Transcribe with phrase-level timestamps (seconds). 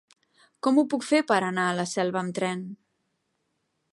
[0.67, 2.67] Com ho puc fer per anar a Selva amb tren?